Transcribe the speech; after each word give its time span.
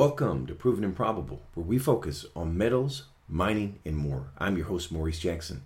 Welcome 0.00 0.46
to 0.46 0.54
Proven 0.54 0.82
and 0.82 0.96
Probable, 0.96 1.42
where 1.52 1.66
we 1.66 1.78
focus 1.78 2.24
on 2.34 2.56
metals, 2.56 3.04
mining, 3.28 3.80
and 3.84 3.98
more. 3.98 4.28
I'm 4.38 4.56
your 4.56 4.64
host, 4.64 4.90
Maurice 4.90 5.18
Jackson, 5.18 5.60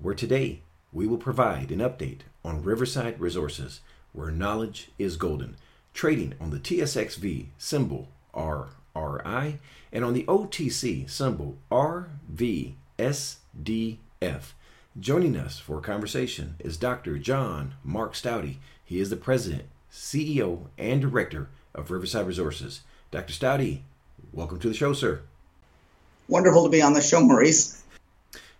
where 0.00 0.12
today 0.12 0.62
we 0.92 1.06
will 1.06 1.18
provide 1.18 1.70
an 1.70 1.78
update 1.78 2.22
on 2.44 2.64
Riverside 2.64 3.20
Resources, 3.20 3.82
where 4.12 4.32
knowledge 4.32 4.90
is 4.98 5.16
golden, 5.16 5.54
trading 5.94 6.34
on 6.40 6.50
the 6.50 6.58
TSXV 6.58 7.46
symbol 7.58 8.08
RRI 8.34 9.58
and 9.92 10.04
on 10.04 10.14
the 10.14 10.24
OTC 10.24 11.08
symbol 11.08 11.56
RVSDF. 11.70 12.74
Joining 14.98 15.36
us 15.36 15.60
for 15.60 15.78
a 15.78 15.82
conversation 15.82 16.56
is 16.58 16.76
Dr. 16.76 17.18
John 17.18 17.74
Mark 17.84 18.14
Staude. 18.14 18.56
He 18.84 18.98
is 18.98 19.10
the 19.10 19.16
president, 19.16 19.66
CEO, 19.92 20.70
and 20.76 21.00
director 21.00 21.50
of 21.72 21.92
Riverside 21.92 22.26
Resources. 22.26 22.80
Dr. 23.12 23.32
Staude, 23.32 23.80
welcome 24.32 24.58
to 24.58 24.68
the 24.68 24.74
show, 24.74 24.92
sir. 24.92 25.20
Wonderful 26.26 26.64
to 26.64 26.70
be 26.70 26.82
on 26.82 26.92
the 26.92 27.00
show, 27.00 27.20
Maurice. 27.20 27.82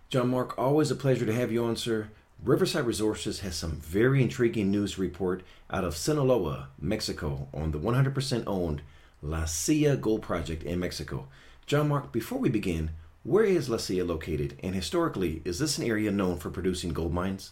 John 0.09 0.29
Mark, 0.29 0.57
always 0.57 0.89
a 0.89 0.95
pleasure 0.95 1.25
to 1.25 1.33
have 1.33 1.51
you 1.51 1.65
on, 1.65 1.75
sir. 1.75 2.07
Riverside 2.41 2.85
Resources 2.85 3.41
has 3.41 3.57
some 3.57 3.71
very 3.71 4.21
intriguing 4.21 4.71
news 4.71 4.97
report 4.97 5.43
out 5.69 5.83
of 5.83 5.97
Sinaloa, 5.97 6.69
Mexico, 6.79 7.49
on 7.53 7.71
the 7.71 7.79
100% 7.79 8.43
owned 8.47 8.83
La 9.21 9.43
Silla 9.43 9.97
Gold 9.97 10.21
Project 10.21 10.63
in 10.63 10.79
Mexico. 10.79 11.27
John 11.65 11.89
Mark, 11.89 12.13
before 12.13 12.37
we 12.37 12.47
begin, 12.47 12.91
where 13.23 13.43
is 13.43 13.67
La 13.67 13.75
Silla 13.75 14.05
located, 14.05 14.57
and 14.63 14.73
historically, 14.73 15.41
is 15.43 15.59
this 15.59 15.77
an 15.77 15.83
area 15.83 16.09
known 16.09 16.37
for 16.37 16.49
producing 16.49 16.93
gold 16.93 17.13
mines? 17.13 17.51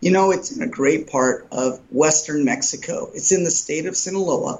You 0.00 0.10
know, 0.10 0.30
it's 0.30 0.54
in 0.54 0.62
a 0.62 0.68
great 0.68 1.08
part 1.08 1.46
of 1.50 1.80
western 1.90 2.44
Mexico. 2.44 3.10
It's 3.14 3.32
in 3.32 3.44
the 3.44 3.50
state 3.50 3.86
of 3.86 3.96
Sinaloa, 3.96 4.58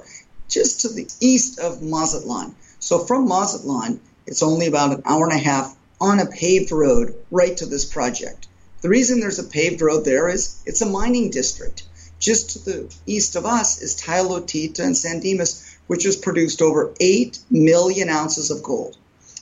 just 0.51 0.81
to 0.81 0.89
the 0.89 1.07
east 1.19 1.57
of 1.59 1.81
Mazatlan. 1.81 2.53
So 2.79 2.99
from 2.99 3.27
Mazatlan, 3.27 3.99
it's 4.27 4.43
only 4.43 4.67
about 4.67 4.93
an 4.93 5.01
hour 5.05 5.23
and 5.23 5.33
a 5.33 5.43
half 5.43 5.75
on 5.99 6.19
a 6.19 6.25
paved 6.25 6.71
road 6.71 7.15
right 7.31 7.55
to 7.57 7.65
this 7.65 7.85
project. 7.85 8.47
The 8.81 8.89
reason 8.89 9.19
there's 9.19 9.39
a 9.39 9.43
paved 9.43 9.81
road 9.81 10.03
there 10.05 10.27
is 10.27 10.55
it's 10.65 10.81
a 10.81 10.85
mining 10.85 11.29
district. 11.29 11.83
Just 12.19 12.51
to 12.51 12.59
the 12.59 12.95
east 13.07 13.35
of 13.35 13.45
us 13.45 13.81
is 13.81 13.95
Tayoltita 13.95 14.83
and 14.83 14.95
San 14.95 15.21
Dimas, 15.21 15.63
which 15.87 16.03
has 16.03 16.15
produced 16.15 16.61
over 16.61 16.93
8 16.99 17.39
million 17.49 18.09
ounces 18.09 18.51
of 18.51 18.61
gold. 18.61 18.97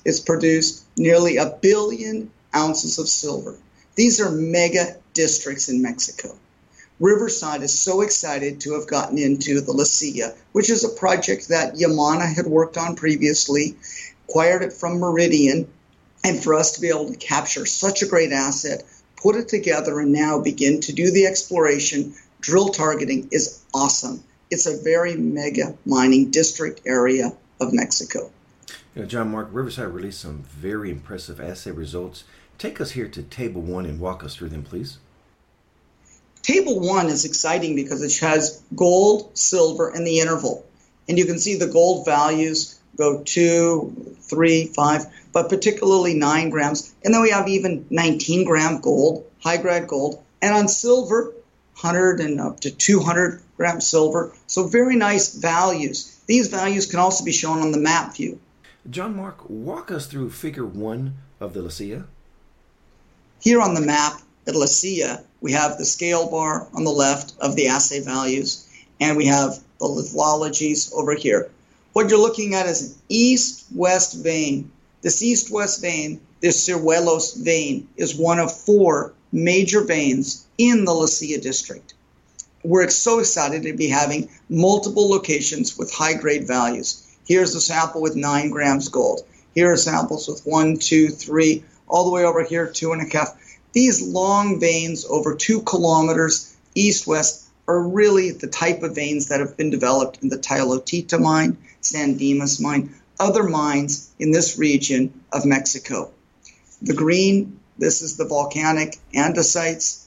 It's 0.05 0.19
produced 0.19 0.83
nearly 0.95 1.37
a 1.37 1.57
billion 1.61 2.31
ounces 2.55 2.99
of 2.99 3.09
silver. 3.09 3.55
These 3.95 4.21
are 4.21 4.31
mega 4.31 4.95
districts 5.13 5.69
in 5.69 5.81
Mexico. 5.81 6.35
Riverside 6.99 7.63
is 7.63 7.77
so 7.77 8.01
excited 8.01 8.61
to 8.61 8.73
have 8.73 8.87
gotten 8.87 9.17
into 9.17 9.61
the 9.61 9.85
Silla, 9.85 10.33
which 10.51 10.69
is 10.69 10.83
a 10.83 10.89
project 10.89 11.47
that 11.47 11.75
Yamana 11.75 12.33
had 12.33 12.45
worked 12.45 12.77
on 12.77 12.95
previously, 12.95 13.77
acquired 14.27 14.63
it 14.63 14.73
from 14.73 14.99
Meridian, 14.99 15.67
and 16.25 16.43
for 16.43 16.53
us 16.53 16.73
to 16.73 16.81
be 16.81 16.89
able 16.89 17.09
to 17.09 17.17
capture 17.17 17.65
such 17.65 18.01
a 18.01 18.07
great 18.07 18.33
asset, 18.33 18.83
put 19.15 19.35
it 19.35 19.47
together, 19.47 19.99
and 19.99 20.11
now 20.11 20.39
begin 20.39 20.81
to 20.81 20.93
do 20.93 21.09
the 21.11 21.25
exploration, 21.25 22.13
drill 22.41 22.69
targeting 22.69 23.29
is 23.31 23.63
awesome. 23.73 24.21
It's 24.51 24.65
a 24.65 24.81
very 24.81 25.15
mega 25.15 25.77
mining 25.85 26.31
district 26.31 26.81
area 26.85 27.31
of 27.61 27.71
Mexico. 27.71 28.29
You 28.95 29.03
know, 29.03 29.07
John 29.07 29.31
Mark, 29.31 29.47
Riverside 29.51 29.93
released 29.93 30.19
some 30.19 30.43
very 30.43 30.91
impressive 30.91 31.39
assay 31.39 31.71
results. 31.71 32.25
Take 32.57 32.81
us 32.81 32.91
here 32.91 33.07
to 33.07 33.23
table 33.23 33.61
one 33.61 33.85
and 33.85 33.99
walk 34.01 34.23
us 34.23 34.35
through 34.35 34.49
them, 34.49 34.63
please. 34.63 34.97
Table 36.41 36.79
one 36.79 37.07
is 37.07 37.25
exciting 37.25 37.75
because 37.75 38.01
it 38.01 38.17
has 38.25 38.61
gold, 38.75 39.37
silver, 39.37 39.89
and 39.89 40.05
the 40.05 40.19
interval. 40.19 40.65
And 41.07 41.17
you 41.17 41.25
can 41.25 41.39
see 41.39 41.55
the 41.55 41.67
gold 41.67 42.05
values 42.05 42.79
go 42.97 43.23
two, 43.23 44.15
three, 44.21 44.65
five, 44.67 45.05
but 45.31 45.49
particularly 45.49 46.13
nine 46.13 46.49
grams. 46.49 46.93
And 47.03 47.13
then 47.13 47.21
we 47.21 47.31
have 47.31 47.47
even 47.47 47.85
19 47.89 48.45
gram 48.45 48.81
gold, 48.81 49.25
high 49.41 49.57
grade 49.57 49.87
gold. 49.87 50.23
And 50.41 50.53
on 50.53 50.67
silver, 50.67 51.33
100 51.81 52.19
and 52.19 52.41
up 52.41 52.59
to 52.61 52.71
200 52.71 53.41
gram 53.57 53.79
silver. 53.79 54.33
So 54.47 54.67
very 54.67 54.95
nice 54.95 55.33
values. 55.33 56.19
These 56.27 56.49
values 56.49 56.85
can 56.85 56.99
also 56.99 57.23
be 57.23 57.31
shown 57.31 57.59
on 57.59 57.71
the 57.71 57.79
map 57.79 58.15
view. 58.15 58.39
John 58.89 59.15
Mark, 59.15 59.49
walk 59.49 59.91
us 59.91 60.07
through 60.07 60.31
figure 60.31 60.65
one 60.65 61.17
of 61.39 61.53
the 61.53 61.61
La 61.61 61.69
Here 63.41 63.61
on 63.61 63.73
the 63.73 63.81
map 63.81 64.21
at 64.47 64.55
Silla, 64.55 65.23
we 65.41 65.51
have 65.53 65.77
the 65.77 65.85
scale 65.85 66.29
bar 66.29 66.67
on 66.73 66.83
the 66.83 66.91
left 66.91 67.33
of 67.39 67.55
the 67.55 67.67
assay 67.67 68.01
values, 68.01 68.67
and 68.99 69.17
we 69.17 69.27
have 69.27 69.59
the 69.79 69.85
lithologies 69.85 70.93
over 70.93 71.13
here. 71.15 71.49
What 71.93 72.09
you're 72.09 72.19
looking 72.19 72.53
at 72.53 72.67
is 72.67 72.81
an 72.81 73.01
east-west 73.09 74.23
vein. 74.23 74.71
This 75.01 75.23
east-west 75.23 75.81
vein, 75.81 76.19
this 76.41 76.67
Ciruelos 76.67 77.37
vein, 77.43 77.87
is 77.95 78.15
one 78.15 78.39
of 78.39 78.55
four 78.55 79.13
major 79.31 79.81
veins 79.83 80.45
in 80.57 80.85
the 80.85 81.07
Silla 81.07 81.39
district. 81.39 81.93
We're 82.63 82.89
so 82.89 83.19
excited 83.19 83.63
to 83.63 83.73
be 83.73 83.87
having 83.87 84.29
multiple 84.49 85.09
locations 85.09 85.77
with 85.77 85.93
high-grade 85.93 86.45
values. 86.45 87.05
Here's 87.25 87.55
a 87.55 87.61
sample 87.61 88.01
with 88.01 88.15
nine 88.15 88.49
grams 88.49 88.89
gold. 88.89 89.21
Here 89.55 89.71
are 89.71 89.77
samples 89.77 90.27
with 90.27 90.45
one, 90.45 90.77
two, 90.77 91.07
three, 91.07 91.63
all 91.87 92.03
the 92.03 92.11
way 92.11 92.25
over 92.25 92.43
here, 92.43 92.67
two 92.67 92.91
and 92.91 93.01
a 93.01 93.17
half. 93.17 93.35
These 93.73 94.01
long 94.01 94.59
veins 94.59 95.05
over 95.05 95.35
two 95.35 95.61
kilometers 95.61 96.55
east 96.75 97.05
west 97.05 97.43
are 97.67 97.81
really 97.81 98.31
the 98.31 98.47
type 98.47 98.81
of 98.81 98.95
veins 98.95 99.27
that 99.27 99.39
have 99.39 99.55
been 99.55 99.69
developed 99.69 100.19
in 100.23 100.29
the 100.29 100.37
Tayoltita 100.37 101.19
mine, 101.19 101.57
San 101.81 102.17
Dimas 102.17 102.59
mine, 102.59 102.95
other 103.19 103.43
mines 103.43 104.09
in 104.17 104.31
this 104.31 104.57
region 104.57 105.21
of 105.31 105.45
Mexico. 105.45 106.11
The 106.81 106.95
green, 106.95 107.59
this 107.77 108.01
is 108.01 108.17
the 108.17 108.25
volcanic 108.25 108.97
andesites. 109.13 110.05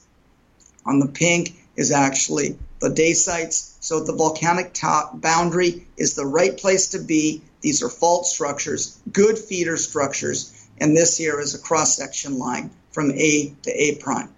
On 0.85 0.99
the 0.99 1.07
pink 1.07 1.55
is 1.77 1.91
actually 1.91 2.57
the 2.79 2.89
dacites. 2.89 3.75
So 3.79 4.03
the 4.03 4.13
volcanic 4.13 4.73
top 4.73 5.21
boundary 5.21 5.87
is 5.97 6.15
the 6.15 6.25
right 6.25 6.57
place 6.57 6.87
to 6.89 6.99
be. 6.99 7.41
These 7.61 7.81
are 7.81 7.89
fault 7.89 8.25
structures, 8.25 8.99
good 9.11 9.37
feeder 9.37 9.77
structures, 9.77 10.62
and 10.79 10.95
this 10.95 11.17
here 11.17 11.39
is 11.39 11.55
a 11.55 11.59
cross 11.59 11.95
section 11.95 12.37
line 12.37 12.71
from 12.91 13.11
A 13.11 13.53
to 13.63 13.71
A 13.71 13.95
prime. 13.95 14.29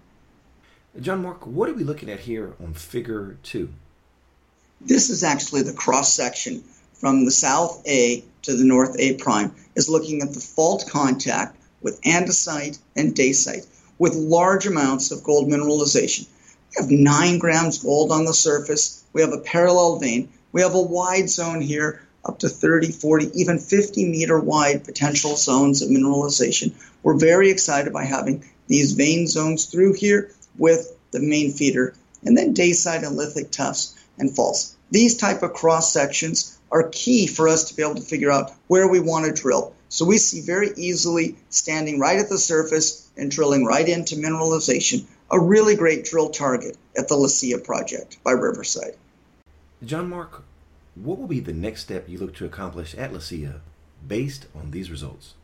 John 1.00 1.22
Mark, 1.22 1.46
what 1.46 1.68
are 1.68 1.74
we 1.74 1.84
looking 1.84 2.08
at 2.08 2.20
here 2.20 2.54
on 2.62 2.72
figure 2.72 3.36
two? 3.42 3.70
This 4.80 5.10
is 5.10 5.22
actually 5.22 5.62
the 5.62 5.72
cross 5.72 6.12
section 6.12 6.62
from 6.94 7.24
the 7.24 7.30
south 7.30 7.82
A 7.86 8.24
to 8.42 8.56
the 8.56 8.64
north 8.64 8.96
A 8.98 9.14
prime, 9.14 9.54
is 9.74 9.88
looking 9.88 10.22
at 10.22 10.32
the 10.32 10.40
fault 10.40 10.88
contact 10.88 11.56
with 11.82 12.00
andesite 12.02 12.78
and 12.94 13.14
dacite 13.14 13.66
with 13.98 14.14
large 14.14 14.66
amounts 14.66 15.10
of 15.10 15.22
gold 15.22 15.48
mineralization. 15.48 16.26
We 16.70 16.82
have 16.82 16.90
nine 16.90 17.38
grams 17.38 17.78
gold 17.78 18.12
on 18.12 18.24
the 18.24 18.34
surface. 18.34 19.04
We 19.12 19.20
have 19.20 19.32
a 19.32 19.38
parallel 19.38 19.98
vein. 19.98 20.28
We 20.52 20.62
have 20.62 20.74
a 20.74 20.80
wide 20.80 21.28
zone 21.28 21.60
here 21.60 22.05
up 22.28 22.40
to 22.40 22.48
30, 22.48 22.92
40, 22.92 23.30
even 23.34 23.58
50 23.58 24.04
meter 24.08 24.38
wide 24.38 24.84
potential 24.84 25.36
zones 25.36 25.82
of 25.82 25.88
mineralization. 25.88 26.72
We're 27.02 27.18
very 27.18 27.50
excited 27.50 27.92
by 27.92 28.04
having 28.04 28.44
these 28.66 28.92
vein 28.92 29.26
zones 29.26 29.66
through 29.66 29.94
here 29.94 30.32
with 30.58 30.96
the 31.12 31.20
main 31.20 31.52
feeder, 31.52 31.94
and 32.24 32.36
then 32.36 32.54
dacite 32.54 33.06
and 33.06 33.16
lithic 33.16 33.50
tuffs 33.50 33.94
and 34.18 34.34
faults. 34.34 34.76
These 34.90 35.16
type 35.16 35.42
of 35.42 35.54
cross 35.54 35.92
sections 35.92 36.58
are 36.72 36.88
key 36.90 37.26
for 37.26 37.48
us 37.48 37.68
to 37.68 37.76
be 37.76 37.82
able 37.82 37.94
to 37.94 38.02
figure 38.02 38.30
out 38.30 38.52
where 38.66 38.88
we 38.88 39.00
want 39.00 39.26
to 39.26 39.42
drill. 39.42 39.72
So 39.88 40.04
we 40.04 40.18
see 40.18 40.40
very 40.40 40.70
easily 40.76 41.36
standing 41.48 41.98
right 41.98 42.18
at 42.18 42.28
the 42.28 42.38
surface 42.38 43.08
and 43.16 43.30
drilling 43.30 43.64
right 43.64 43.88
into 43.88 44.16
mineralization, 44.16 45.04
a 45.30 45.38
really 45.38 45.76
great 45.76 46.04
drill 46.04 46.30
target 46.30 46.76
at 46.98 47.08
the 47.08 47.28
Silla 47.28 47.60
project 47.60 48.18
by 48.24 48.32
Riverside. 48.32 48.96
John 49.84 50.08
Mark, 50.08 50.42
what 50.96 51.18
will 51.18 51.26
be 51.26 51.40
the 51.40 51.52
next 51.52 51.82
step 51.82 52.08
you 52.08 52.18
look 52.18 52.34
to 52.36 52.46
accomplish 52.46 52.94
at 52.94 53.12
La 53.12 53.18
Silla 53.18 53.60
based 54.06 54.46
on 54.54 54.70
these 54.70 54.90
results? 54.90 55.34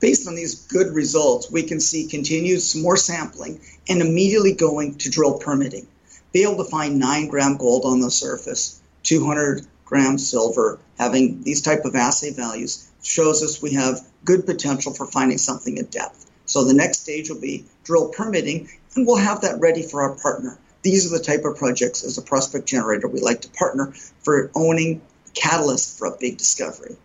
Based 0.00 0.26
on 0.26 0.34
these 0.34 0.66
good 0.66 0.94
results, 0.94 1.50
we 1.50 1.62
can 1.62 1.80
see 1.80 2.06
continued 2.06 2.62
more 2.76 2.96
sampling 2.96 3.60
and 3.88 4.00
immediately 4.00 4.52
going 4.52 4.94
to 4.96 5.10
drill 5.10 5.38
permitting. 5.38 5.86
Be 6.32 6.42
able 6.42 6.64
to 6.64 6.70
find 6.70 6.98
nine 6.98 7.28
gram 7.28 7.56
gold 7.56 7.84
on 7.84 8.00
the 8.00 8.10
surface, 8.10 8.80
200 9.02 9.66
gram 9.84 10.16
silver, 10.16 10.78
having 10.96 11.42
these 11.42 11.60
type 11.60 11.84
of 11.84 11.94
assay 11.94 12.32
values 12.32 12.88
shows 13.02 13.42
us 13.42 13.60
we 13.60 13.72
have 13.74 14.00
good 14.24 14.46
potential 14.46 14.94
for 14.94 15.06
finding 15.06 15.38
something 15.38 15.78
at 15.78 15.90
depth. 15.90 16.30
So 16.46 16.64
the 16.64 16.72
next 16.72 17.00
stage 17.00 17.28
will 17.28 17.40
be 17.40 17.64
drill 17.84 18.08
permitting, 18.08 18.68
and 18.94 19.06
we'll 19.06 19.16
have 19.16 19.42
that 19.42 19.60
ready 19.60 19.82
for 19.82 20.02
our 20.02 20.16
partner. 20.16 20.58
These 20.84 21.10
are 21.10 21.18
the 21.18 21.24
type 21.24 21.46
of 21.46 21.56
projects 21.56 22.04
as 22.04 22.18
a 22.18 22.22
prospect 22.22 22.66
generator 22.66 23.08
we 23.08 23.20
like 23.20 23.40
to 23.40 23.48
partner 23.48 23.92
for 24.20 24.50
owning 24.54 25.00
catalyst 25.32 25.98
for 25.98 26.06
a 26.06 26.16
big 26.20 26.36
discovery. 26.36 26.96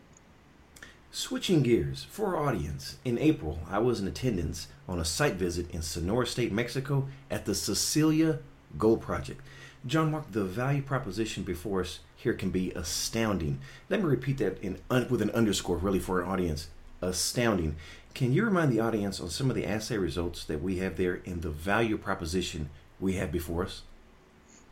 Switching 1.12 1.64
gears, 1.64 2.06
for 2.12 2.36
our 2.36 2.48
audience, 2.48 2.98
in 3.06 3.18
April 3.18 3.60
I 3.70 3.80
was 3.80 4.02
in 4.02 4.08
attendance 4.08 4.68
on 4.88 5.00
a 5.00 5.06
site 5.06 5.36
visit 5.36 5.72
in 5.72 5.82
Sonora 5.82 6.28
State, 6.28 6.52
Mexico 6.52 7.08
at 7.32 7.46
the 7.46 7.56
Cecilia 7.56 8.40
Gold 8.78 9.02
Project. 9.02 9.42
John 9.88 10.12
Mark, 10.12 10.30
the 10.32 10.44
value 10.44 10.82
proposition 10.82 11.44
before 11.44 11.80
us 11.80 12.00
here 12.18 12.34
can 12.34 12.50
be 12.50 12.72
astounding. 12.72 13.60
Let 13.90 14.02
me 14.02 14.08
repeat 14.08 14.40
that 14.40 14.62
in 14.62 14.80
with 15.10 15.22
an 15.22 15.32
underscore, 15.32 15.78
really, 15.78 16.00
for 16.00 16.22
our 16.22 16.30
audience. 16.30 16.68
Astounding. 17.02 17.78
Can 18.14 18.34
you 18.34 18.44
remind 18.44 18.74
the 18.74 18.82
audience 18.82 19.22
on 19.22 19.30
some 19.30 19.50
of 19.50 19.56
the 19.56 19.66
assay 19.66 19.98
results 19.98 20.44
that 20.44 20.62
we 20.62 20.80
have 20.80 20.98
there 20.98 21.22
and 21.26 21.42
the 21.42 21.50
value 21.50 21.98
proposition 21.98 22.70
we 23.00 23.14
have 23.16 23.32
before 23.32 23.64
us? 23.64 23.82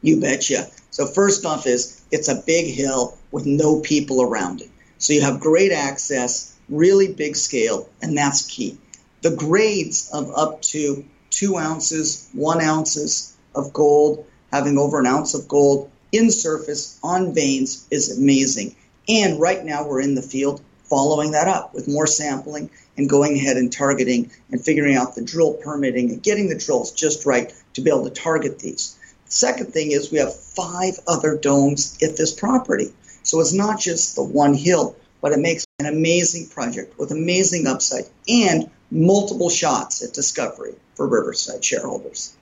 You 0.01 0.19
betcha. 0.19 0.67
So 0.91 1.05
first 1.05 1.45
off 1.45 1.65
is 1.65 2.01
it's 2.11 2.27
a 2.27 2.43
big 2.45 2.73
hill 2.73 3.17
with 3.31 3.45
no 3.45 3.79
people 3.79 4.21
around 4.21 4.61
it. 4.61 4.69
So 4.97 5.13
you 5.13 5.21
have 5.21 5.39
great 5.39 5.71
access, 5.71 6.55
really 6.69 7.13
big 7.13 7.35
scale, 7.35 7.89
and 8.01 8.17
that's 8.17 8.45
key. 8.45 8.77
The 9.21 9.35
grades 9.35 10.09
of 10.11 10.31
up 10.35 10.61
to 10.63 11.05
two 11.29 11.57
ounces, 11.57 12.29
one 12.33 12.61
ounces 12.61 13.35
of 13.55 13.73
gold, 13.73 14.25
having 14.51 14.77
over 14.77 14.99
an 14.99 15.07
ounce 15.07 15.33
of 15.33 15.47
gold 15.47 15.91
in 16.11 16.31
surface 16.31 16.99
on 17.03 17.33
veins 17.33 17.87
is 17.91 18.17
amazing. 18.17 18.75
And 19.09 19.39
right 19.39 19.63
now 19.63 19.87
we're 19.87 20.01
in 20.01 20.15
the 20.15 20.21
field 20.21 20.61
following 20.89 21.31
that 21.31 21.47
up 21.47 21.73
with 21.73 21.87
more 21.87 22.07
sampling 22.07 22.69
and 22.97 23.09
going 23.09 23.35
ahead 23.35 23.57
and 23.57 23.71
targeting 23.71 24.31
and 24.51 24.63
figuring 24.63 24.95
out 24.95 25.15
the 25.15 25.23
drill 25.23 25.53
permitting 25.53 26.11
and 26.11 26.23
getting 26.23 26.49
the 26.49 26.57
drills 26.57 26.91
just 26.91 27.25
right 27.25 27.53
to 27.73 27.81
be 27.81 27.89
able 27.89 28.05
to 28.05 28.09
target 28.09 28.59
these. 28.59 28.97
The 29.25 29.31
second 29.31 29.73
thing 29.73 29.91
is 29.91 30.11
we 30.11 30.19
have 30.19 30.35
five 30.35 30.99
other 31.07 31.37
domes 31.37 31.97
at 32.01 32.17
this 32.17 32.33
property. 32.33 32.93
So 33.23 33.39
it's 33.41 33.53
not 33.53 33.79
just 33.79 34.15
the 34.15 34.23
one 34.23 34.53
hill, 34.53 34.95
but 35.21 35.33
it 35.33 35.39
makes 35.39 35.65
an 35.79 35.85
amazing 35.85 36.47
project 36.47 36.97
with 36.97 37.11
amazing 37.11 37.67
upside 37.67 38.05
and 38.27 38.69
multiple 38.89 39.49
shots 39.49 40.01
at 40.01 40.13
discovery 40.13 40.75
for 40.95 41.07
Riverside 41.07 41.63
shareholders. 41.63 42.33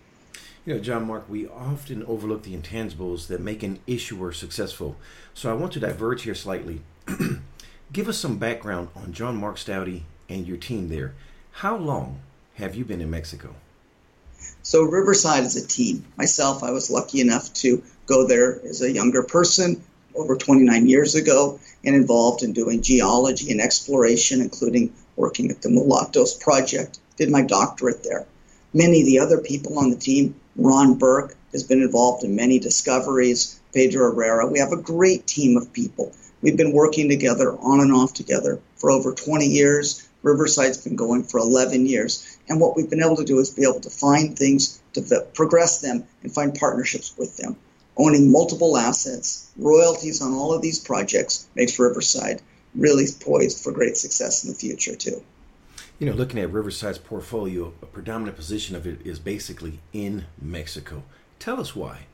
You 0.65 0.75
know, 0.75 0.80
John 0.80 1.06
Mark, 1.06 1.30
we 1.30 1.48
often 1.48 2.03
overlook 2.06 2.44
the 2.44 2.56
intangibles 2.56 3.27
that 3.27 3.39
make 3.39 3.62
an 3.62 3.80
issuer 3.86 4.31
successful. 4.31 4.95
So 5.33 5.51
I 5.51 5.53
want 5.53 5.74
to 5.74 5.80
diverge 5.80 6.24
here 6.24 6.36
slightly. 6.36 6.81
Give 7.95 8.09
us 8.09 8.18
some 8.18 8.38
background 8.38 8.89
on 8.94 9.13
John 9.13 9.38
Mark 9.38 9.56
Staude 9.56 10.01
and 10.27 10.45
your 10.45 10.57
team 10.57 10.89
there. 10.89 11.13
How 11.51 11.77
long 11.77 12.19
have 12.56 12.75
you 12.75 12.83
been 12.83 13.00
in 13.00 13.09
Mexico? 13.09 13.56
So 14.63 14.83
Riverside 14.83 15.45
is 15.45 15.56
a 15.56 15.65
team. 15.65 16.03
Myself, 16.18 16.62
I 16.62 16.71
was 16.71 16.92
lucky 16.92 17.21
enough 17.21 17.53
to 17.53 17.81
go 18.06 18.27
there 18.27 18.59
as 18.65 18.81
a 18.81 18.92
younger 18.92 19.24
person 19.24 19.81
over 20.13 20.36
29 20.36 20.89
years 20.89 21.15
ago 21.15 21.57
and 21.86 21.95
involved 21.95 22.44
in 22.44 22.51
doing 22.51 22.81
geology 22.81 23.50
and 23.50 23.62
exploration, 23.62 24.41
including 24.41 24.94
working 25.15 25.50
at 25.50 25.62
the 25.62 25.69
Mulatos 25.69 26.38
project. 26.38 27.00
Did 27.15 27.31
my 27.31 27.44
doctorate 27.44 28.03
there. 28.03 28.25
Many 28.74 29.03
of 29.03 29.06
the 29.06 29.19
other 29.19 29.38
people 29.38 29.80
on 29.80 29.89
the 29.89 29.95
team, 29.95 30.36
Ron 30.57 30.95
Burke 30.95 31.38
has 31.53 31.63
been 31.63 31.81
involved 31.81 32.25
in 32.25 32.36
many 32.36 32.59
discoveries, 32.59 33.57
Pedro 33.74 34.12
Herrera. 34.12 34.48
We 34.48 34.59
have 34.59 34.74
a 34.74 34.81
great 34.81 35.25
team 35.27 35.56
of 35.56 35.71
people. 35.71 36.12
We've 36.41 36.57
been 36.57 36.73
working 36.73 37.09
together 37.09 37.51
on 37.57 37.79
and 37.79 37.91
off 37.91 38.13
together 38.13 38.59
for 38.75 38.91
over 38.91 39.13
20 39.13 39.45
years. 39.45 40.07
Riverside's 40.21 40.77
been 40.77 40.95
going 40.95 41.23
for 41.23 41.39
11 41.39 41.85
years. 41.85 42.37
And 42.49 42.59
what 42.59 42.75
we've 42.75 42.89
been 42.89 43.03
able 43.03 43.15
to 43.17 43.23
do 43.23 43.39
is 43.39 43.49
be 43.49 43.63
able 43.63 43.79
to 43.81 43.89
find 43.89 44.37
things, 44.37 44.81
to 44.93 45.25
progress 45.33 45.81
them, 45.81 46.03
and 46.23 46.33
find 46.33 46.53
partnerships 46.53 47.15
with 47.17 47.37
them. 47.37 47.55
Owning 47.97 48.31
multiple 48.31 48.77
assets, 48.77 49.51
royalties 49.57 50.21
on 50.21 50.33
all 50.33 50.53
of 50.53 50.61
these 50.61 50.79
projects 50.79 51.47
makes 51.55 51.79
Riverside 51.79 52.41
really 52.75 53.05
poised 53.19 53.63
for 53.63 53.71
great 53.71 53.95
success 53.97 54.43
in 54.43 54.49
the 54.49 54.55
future, 54.55 54.95
too. 54.95 55.23
You 55.97 56.07
know, 56.07 56.13
looking 56.13 56.39
at 56.39 56.51
Riverside's 56.51 56.97
portfolio, 56.97 57.73
a 57.81 57.85
predominant 57.85 58.35
position 58.35 58.75
of 58.75 58.85
it 58.85 58.99
is 59.05 59.17
basically 59.17 59.79
in 59.93 60.25
Mexico. 60.41 61.03
Tell 61.39 61.61
us 61.61 61.73
why. 61.73 62.07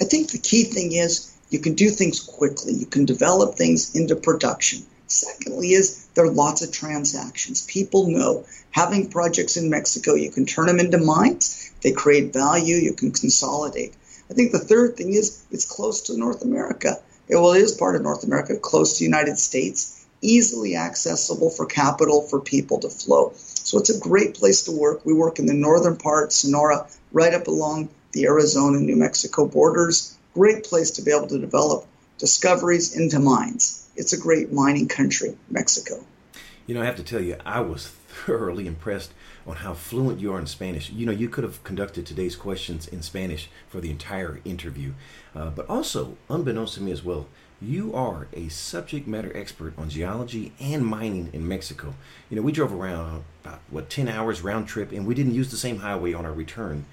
I 0.00 0.04
think 0.04 0.30
the 0.30 0.38
key 0.38 0.64
thing 0.64 0.92
is 0.92 1.35
you 1.50 1.58
can 1.58 1.74
do 1.74 1.90
things 1.90 2.20
quickly. 2.20 2.72
You 2.72 2.86
can 2.86 3.04
develop 3.04 3.54
things 3.54 3.94
into 3.94 4.16
production. 4.16 4.84
Secondly, 5.06 5.72
is 5.72 6.06
there 6.14 6.24
are 6.24 6.30
lots 6.30 6.62
of 6.62 6.72
transactions. 6.72 7.62
People 7.62 8.08
know 8.08 8.44
having 8.70 9.08
projects 9.08 9.56
in 9.56 9.70
Mexico, 9.70 10.14
you 10.14 10.30
can 10.30 10.46
turn 10.46 10.66
them 10.66 10.80
into 10.80 10.98
mines. 10.98 11.70
They 11.82 11.92
create 11.92 12.32
value. 12.32 12.76
You 12.76 12.92
can 12.92 13.12
consolidate. 13.12 13.94
I 14.30 14.34
think 14.34 14.50
the 14.50 14.58
third 14.58 14.96
thing 14.96 15.12
is 15.12 15.44
it's 15.50 15.64
close 15.64 16.02
to 16.02 16.16
North 16.18 16.42
America. 16.42 16.98
It, 17.28 17.36
well, 17.36 17.52
it 17.52 17.62
is 17.62 17.72
part 17.72 17.96
of 17.96 18.02
North 18.02 18.24
America, 18.24 18.56
close 18.56 18.94
to 18.94 18.98
the 18.98 19.04
United 19.04 19.38
States, 19.38 20.04
easily 20.20 20.76
accessible 20.76 21.50
for 21.50 21.66
capital 21.66 22.22
for 22.22 22.40
people 22.40 22.80
to 22.80 22.88
flow. 22.88 23.32
So 23.36 23.78
it's 23.78 23.90
a 23.90 24.00
great 24.00 24.34
place 24.34 24.62
to 24.62 24.72
work. 24.72 25.04
We 25.04 25.14
work 25.14 25.38
in 25.38 25.46
the 25.46 25.54
northern 25.54 25.96
part, 25.96 26.32
Sonora, 26.32 26.88
right 27.12 27.34
up 27.34 27.46
along 27.46 27.88
the 28.12 28.26
Arizona 28.26 28.78
and 28.78 28.86
New 28.86 28.96
Mexico 28.96 29.46
borders. 29.46 30.15
Great 30.36 30.64
place 30.64 30.90
to 30.92 31.02
be 31.02 31.10
able 31.10 31.28
to 31.28 31.38
develop 31.38 31.86
discoveries 32.18 32.94
into 32.94 33.18
mines 33.18 33.86
it's 33.96 34.12
a 34.12 34.20
great 34.20 34.52
mining 34.52 34.88
country, 34.88 35.36
Mexico. 35.50 36.04
You 36.66 36.74
know, 36.74 36.82
I 36.82 36.84
have 36.84 36.96
to 36.96 37.02
tell 37.02 37.20
you, 37.20 37.36
I 37.44 37.60
was 37.60 37.88
thoroughly 38.08 38.66
impressed 38.66 39.12
on 39.46 39.56
how 39.56 39.74
fluent 39.74 40.20
you 40.20 40.32
are 40.32 40.38
in 40.38 40.46
Spanish. 40.46 40.90
You 40.90 41.06
know, 41.06 41.12
you 41.12 41.28
could 41.28 41.44
have 41.44 41.62
conducted 41.64 42.04
today's 42.04 42.36
questions 42.36 42.86
in 42.86 43.02
Spanish 43.02 43.48
for 43.68 43.80
the 43.80 43.90
entire 43.90 44.40
interview. 44.44 44.92
Uh, 45.34 45.50
but 45.50 45.68
also, 45.68 46.16
unbeknownst 46.28 46.74
to 46.74 46.82
me 46.82 46.90
as 46.92 47.04
well, 47.04 47.26
you 47.62 47.94
are 47.94 48.26
a 48.34 48.48
subject 48.48 49.06
matter 49.06 49.34
expert 49.34 49.72
on 49.78 49.88
geology 49.88 50.52
and 50.60 50.84
mining 50.84 51.30
in 51.32 51.48
Mexico. 51.48 51.94
You 52.28 52.36
know, 52.36 52.42
we 52.42 52.52
drove 52.52 52.72
around 52.72 53.24
about, 53.44 53.60
what, 53.70 53.88
10 53.88 54.08
hours 54.08 54.42
round 54.42 54.68
trip, 54.68 54.92
and 54.92 55.06
we 55.06 55.14
didn't 55.14 55.34
use 55.34 55.50
the 55.50 55.56
same 55.56 55.78
highway 55.78 56.12
on 56.12 56.26
our 56.26 56.32
return. 56.32 56.84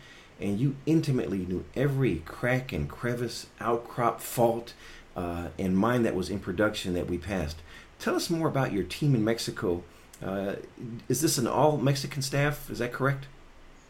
And 0.44 0.60
you 0.60 0.75
intimately 0.86 1.40
knew 1.40 1.63
every 1.74 2.18
crack 2.25 2.74
and 2.74 2.90
crevice, 2.90 3.48
outcrop, 3.62 4.19
fault, 4.19 4.74
uh, 5.16 5.48
and 5.57 5.78
mine 5.78 6.04
that 6.04 6.16
was 6.16 6.30
in 6.30 6.40
production 6.40 6.94
that 6.95 7.07
we 7.07 7.18
passed. 7.18 7.62
Tell 7.98 8.13
us 8.13 8.30
more 8.30 8.50
about 8.50 8.74
your 8.74 8.84
team 8.84 9.16
in 9.16 9.24
Mexico. 9.24 9.84
Uh, 10.22 10.56
is 11.07 11.22
this 11.22 11.38
an 11.38 11.48
all 11.48 11.78
Mexican 11.78 12.22
staff? 12.22 12.69
Is 12.69 12.80
that 12.80 12.92
correct? 12.92 13.28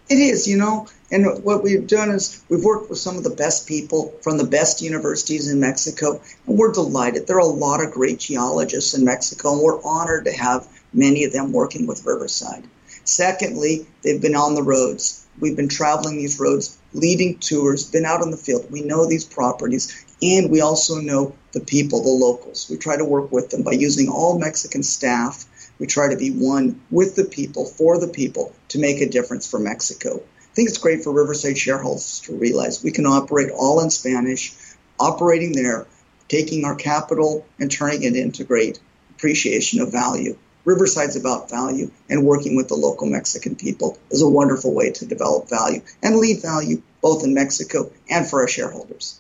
It 0.10 0.20
is, 0.20 0.48
you 0.48 0.58
know, 0.58 0.88
and 1.12 1.44
what 1.44 1.64
we've 1.64 1.88
done 1.88 2.10
is 2.10 2.44
we've 2.50 2.64
worked 2.64 2.90
with 2.90 3.00
some 3.00 3.18
of 3.18 3.24
the 3.24 3.30
best 3.30 3.68
people 3.68 4.14
from 4.22 4.38
the 4.38 4.44
best 4.44 4.82
universities 4.82 5.50
in 5.50 5.60
Mexico, 5.60 6.20
and 6.46 6.58
we're 6.58 6.74
delighted. 6.74 7.26
There 7.26 7.38
are 7.38 7.40
a 7.40 7.46
lot 7.46 7.84
of 7.84 7.92
great 7.92 8.20
geologists 8.20 8.94
in 8.94 9.06
Mexico, 9.06 9.54
and 9.54 9.62
we're 9.62 9.82
honored 9.84 10.26
to 10.26 10.34
have 10.34 10.68
many 10.94 11.24
of 11.24 11.32
them 11.32 11.52
working 11.52 11.88
with 11.88 12.06
Riverside. 12.06 12.66
Secondly, 13.06 13.86
they've 14.02 14.22
been 14.22 14.36
on 14.36 14.56
the 14.56 14.64
roads. 14.64 15.26
We've 15.40 15.56
been 15.56 15.70
traveling 15.70 16.18
these 16.18 16.40
roads, 16.40 16.78
leading 16.94 17.40
tours, 17.40 17.90
been 17.90 18.06
out 18.06 18.22
in 18.22 18.32
the 18.32 18.38
field. 18.38 18.72
We 18.72 18.82
know 18.82 19.06
these 19.08 19.26
properties, 19.26 20.06
and 20.22 20.52
we 20.52 20.62
also 20.62 21.00
know 21.00 21.34
the 21.54 21.60
people, 21.60 22.04
the 22.04 22.10
locals. 22.10 22.68
We 22.70 22.78
try 22.78 22.98
to 22.98 23.06
work 23.06 23.32
with 23.32 23.50
them 23.50 23.64
by 23.64 23.72
using 23.72 24.10
all 24.10 24.38
Mexican 24.38 24.84
staff. 24.84 25.46
We 25.84 25.88
try 25.88 26.12
to 26.12 26.16
be 26.16 26.32
one 26.32 26.80
with 26.92 27.18
the 27.18 27.26
people, 27.26 27.66
for 27.66 28.00
the 28.00 28.08
people, 28.08 28.56
to 28.70 28.80
make 28.80 29.02
a 29.02 29.10
difference 29.10 29.52
for 29.52 29.60
Mexico. 29.60 30.16
I 30.16 30.54
think 30.54 30.70
it's 30.70 30.78
great 30.78 31.04
for 31.04 31.12
Riverside 31.12 31.58
shareholders 31.58 32.22
to 32.22 32.38
realize 32.38 32.82
we 32.82 32.94
can 32.94 33.06
operate 33.06 33.52
all 33.52 33.82
in 33.82 33.90
Spanish, 33.90 34.56
operating 34.98 35.52
there, 35.52 35.86
taking 36.30 36.64
our 36.64 36.76
capital 36.76 37.46
and 37.60 37.70
turning 37.70 38.04
it 38.04 38.16
into 38.16 38.46
great 38.46 38.80
appreciation 39.10 39.82
of 39.82 39.92
value. 39.92 40.38
Riverside's 40.64 41.18
about 41.18 41.50
value, 41.50 41.92
and 42.10 42.24
working 42.24 42.56
with 42.56 42.70
the 42.70 42.76
local 42.76 43.08
Mexican 43.08 43.58
people 43.58 43.98
is 44.10 44.22
a 44.22 44.30
wonderful 44.30 44.74
way 44.74 44.92
to 44.92 45.06
develop 45.06 45.50
value 45.50 45.82
and 46.02 46.16
leave 46.16 46.42
value 46.42 46.82
both 47.02 47.26
in 47.26 47.34
Mexico 47.34 47.92
and 48.10 48.26
for 48.26 48.40
our 48.40 48.48
shareholders 48.48 49.20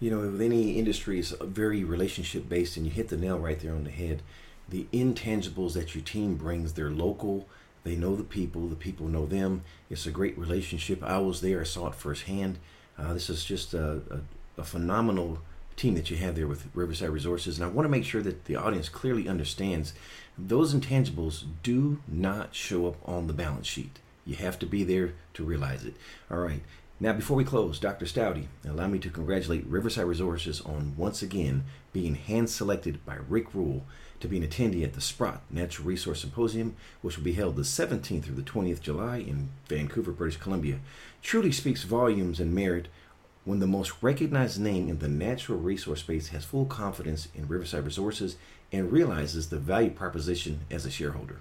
you 0.00 0.10
know, 0.10 0.20
with 0.20 0.40
any 0.42 0.78
industry, 0.78 1.18
it's 1.18 1.30
very 1.40 1.84
relationship 1.84 2.48
based, 2.48 2.76
and 2.76 2.86
you 2.86 2.92
hit 2.92 3.08
the 3.08 3.16
nail 3.16 3.38
right 3.38 3.58
there 3.60 3.72
on 3.72 3.84
the 3.84 3.90
head. 3.90 4.22
The 4.68 4.86
intangibles 4.92 5.74
that 5.74 5.94
your 5.94 6.02
team 6.04 6.36
brings, 6.36 6.72
they're 6.72 6.90
local, 6.90 7.46
they 7.84 7.94
know 7.94 8.16
the 8.16 8.24
people, 8.24 8.66
the 8.66 8.74
people 8.74 9.06
know 9.06 9.26
them. 9.26 9.62
It's 9.88 10.06
a 10.06 10.10
great 10.10 10.36
relationship. 10.36 11.02
I 11.02 11.18
was 11.18 11.40
there, 11.40 11.60
I 11.60 11.64
saw 11.64 11.86
it 11.88 11.94
firsthand. 11.94 12.58
Uh, 12.98 13.12
this 13.12 13.30
is 13.30 13.44
just 13.44 13.74
a, 13.74 14.02
a, 14.10 14.60
a 14.60 14.64
phenomenal 14.64 15.38
team 15.76 15.94
that 15.94 16.10
you 16.10 16.16
have 16.16 16.34
there 16.34 16.46
with 16.46 16.66
Riverside 16.74 17.10
Resources, 17.10 17.58
and 17.58 17.64
I 17.64 17.68
want 17.68 17.84
to 17.84 17.90
make 17.90 18.04
sure 18.04 18.22
that 18.22 18.46
the 18.46 18.56
audience 18.56 18.88
clearly 18.88 19.28
understands 19.28 19.92
those 20.38 20.74
intangibles 20.74 21.44
do 21.62 22.00
not 22.08 22.54
show 22.54 22.86
up 22.86 22.96
on 23.04 23.26
the 23.26 23.32
balance 23.32 23.66
sheet. 23.66 23.98
You 24.24 24.36
have 24.36 24.58
to 24.60 24.66
be 24.66 24.82
there 24.82 25.14
to 25.34 25.44
realize 25.44 25.84
it. 25.84 25.94
All 26.30 26.38
right. 26.38 26.62
Now, 26.98 27.12
before 27.12 27.36
we 27.36 27.44
close, 27.44 27.78
Dr. 27.78 28.06
Staude, 28.06 28.46
allow 28.66 28.86
me 28.86 28.98
to 29.00 29.10
congratulate 29.10 29.66
Riverside 29.66 30.06
Resources 30.06 30.62
on 30.62 30.94
once 30.96 31.20
again 31.20 31.64
being 31.92 32.14
hand 32.14 32.48
selected 32.48 33.04
by 33.04 33.18
Rick 33.28 33.54
Rule 33.54 33.84
to 34.20 34.28
be 34.28 34.38
an 34.38 34.46
attendee 34.48 34.82
at 34.82 34.94
the 34.94 35.02
Sprott 35.02 35.42
Natural 35.50 35.86
Resource 35.86 36.22
Symposium, 36.22 36.74
which 37.02 37.18
will 37.18 37.24
be 37.24 37.34
held 37.34 37.56
the 37.56 37.62
17th 37.62 38.24
through 38.24 38.36
the 38.36 38.40
20th 38.40 38.80
July 38.80 39.18
in 39.18 39.50
Vancouver, 39.68 40.10
British 40.10 40.40
Columbia. 40.40 40.78
Truly 41.20 41.52
speaks 41.52 41.82
volumes 41.82 42.40
and 42.40 42.54
merit 42.54 42.88
when 43.44 43.58
the 43.58 43.66
most 43.66 43.92
recognized 44.00 44.58
name 44.58 44.88
in 44.88 44.98
the 44.98 45.08
natural 45.08 45.58
resource 45.58 46.00
space 46.00 46.28
has 46.28 46.46
full 46.46 46.64
confidence 46.64 47.28
in 47.34 47.46
Riverside 47.46 47.84
Resources 47.84 48.36
and 48.72 48.90
realizes 48.90 49.50
the 49.50 49.58
value 49.58 49.90
proposition 49.90 50.60
as 50.70 50.86
a 50.86 50.90
shareholder. 50.90 51.40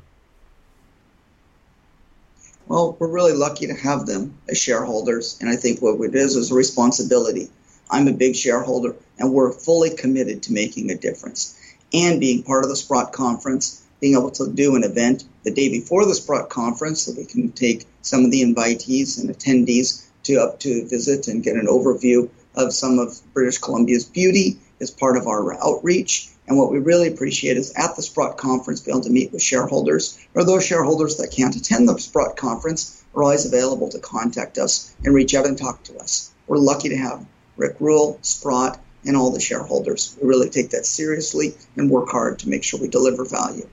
Well, 2.67 2.97
we're 2.97 3.07
really 3.07 3.33
lucky 3.33 3.67
to 3.67 3.75
have 3.75 4.07
them 4.07 4.39
as 4.49 4.57
shareholders, 4.57 5.37
and 5.39 5.49
I 5.49 5.55
think 5.55 5.81
what 5.81 6.01
it 6.01 6.15
is 6.15 6.35
is 6.35 6.49
a 6.49 6.55
responsibility. 6.55 7.51
I'm 7.91 8.07
a 8.07 8.13
big 8.13 8.35
shareholder, 8.35 8.95
and 9.19 9.31
we're 9.31 9.51
fully 9.51 9.91
committed 9.91 10.41
to 10.43 10.53
making 10.53 10.89
a 10.89 10.97
difference 10.97 11.55
and 11.93 12.19
being 12.19 12.41
part 12.41 12.63
of 12.63 12.69
the 12.71 12.75
Sprott 12.75 13.13
conference, 13.13 13.83
being 13.99 14.15
able 14.15 14.31
to 14.31 14.49
do 14.51 14.75
an 14.75 14.83
event 14.83 15.25
the 15.43 15.51
day 15.51 15.69
before 15.69 16.05
the 16.05 16.15
Sprott 16.15 16.49
conference 16.49 17.03
so 17.03 17.13
we 17.15 17.25
can 17.25 17.51
take 17.51 17.85
some 18.01 18.25
of 18.25 18.31
the 18.31 18.41
invitees 18.41 19.19
and 19.19 19.29
attendees 19.29 20.03
to 20.23 20.37
up 20.37 20.59
to 20.61 20.87
visit 20.87 21.27
and 21.27 21.43
get 21.43 21.55
an 21.55 21.67
overview 21.67 22.27
of 22.55 22.73
some 22.73 22.97
of 22.97 23.19
British 23.35 23.59
Columbia's 23.59 24.05
beauty 24.05 24.57
as 24.81 24.89
part 24.89 25.17
of 25.17 25.27
our 25.27 25.53
outreach. 25.63 26.29
And 26.47 26.57
what 26.57 26.71
we 26.71 26.79
really 26.79 27.07
appreciate 27.07 27.57
is 27.57 27.73
at 27.75 27.95
the 27.95 28.01
Sprott 28.01 28.37
conference, 28.37 28.81
be 28.81 28.91
able 28.91 29.01
to 29.01 29.09
meet 29.09 29.31
with 29.31 29.41
shareholders 29.41 30.19
or 30.33 30.43
those 30.43 30.65
shareholders 30.65 31.17
that 31.17 31.31
can't 31.31 31.55
attend 31.55 31.89
the 31.89 31.97
Sprott 31.97 32.37
conference 32.37 33.03
are 33.15 33.23
always 33.23 33.45
available 33.45 33.89
to 33.89 33.99
contact 33.99 34.57
us 34.57 34.95
and 35.03 35.15
reach 35.15 35.33
out 35.33 35.47
and 35.47 35.57
talk 35.57 35.83
to 35.83 35.97
us. 35.97 36.31
We're 36.47 36.57
lucky 36.57 36.89
to 36.89 36.97
have 36.97 37.25
Rick 37.57 37.77
Rule, 37.79 38.19
Sprott, 38.21 38.79
and 39.05 39.15
all 39.15 39.31
the 39.31 39.39
shareholders. 39.39 40.17
We 40.21 40.27
really 40.27 40.49
take 40.49 40.71
that 40.71 40.85
seriously 40.85 41.55
and 41.75 41.89
work 41.89 42.09
hard 42.09 42.39
to 42.39 42.49
make 42.49 42.63
sure 42.63 42.79
we 42.79 42.87
deliver 42.87 43.25
value. 43.25 43.67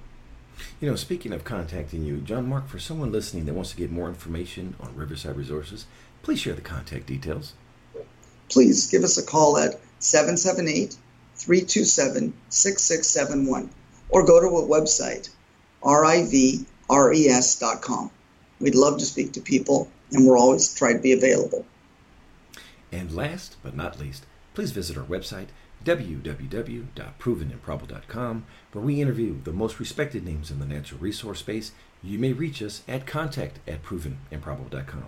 You 0.81 0.91
know, 0.91 0.97
speaking 0.97 1.33
of 1.33 1.45
contacting 1.45 2.05
you, 2.05 2.19
John 2.19 2.49
Mark, 2.49 2.69
for 2.69 2.79
someone 2.79 3.13
listening 3.13 3.47
that 3.47 3.55
wants 3.55 3.71
to 3.71 3.77
get 3.77 3.91
more 3.91 4.09
information 4.09 4.75
on 4.81 4.97
Riverside 4.97 5.37
Resources, 5.37 5.87
please 6.23 6.41
share 6.41 6.55
the 6.55 6.61
contact 6.61 7.07
details. 7.07 7.55
Please 8.49 8.91
give 8.91 9.03
us 9.03 9.17
a 9.17 9.25
call 9.25 9.59
at 9.59 9.81
778 10.01 10.97
327 11.37 12.33
6671 12.49 13.71
or 14.13 14.25
go 14.25 14.41
to 14.41 14.47
our 14.47 14.63
website, 14.63 15.29
rivres.com. 15.83 16.65
We'd 18.61 18.77
love 18.77 18.99
to 18.99 19.05
speak 19.05 19.33
to 19.33 19.41
people, 19.41 19.91
and 20.13 20.25
we're 20.27 20.39
always 20.39 20.75
trying 20.75 20.97
to 20.97 21.03
be 21.03 21.13
available. 21.13 21.67
And 22.93 23.13
last 23.13 23.57
but 23.63 23.75
not 23.75 23.99
least, 23.99 24.27
please 24.55 24.71
visit 24.71 24.99
our 24.99 25.05
website, 25.05 25.49
www.provenandprobable.com, 25.85 28.47
where 28.73 28.85
we 28.85 29.01
interview 29.01 29.43
the 29.43 29.53
most 29.53 29.81
respected 29.81 30.25
names 30.25 30.51
in 30.51 30.59
the 30.61 30.67
natural 30.67 31.01
resource 31.01 31.41
space. 31.41 31.73
You 32.03 32.19
may 32.19 32.33
reach 32.33 32.63
us 32.63 32.83
at 32.87 33.07
contact 33.07 33.59
at 33.67 33.83
provenandprobable.com. 33.83 35.07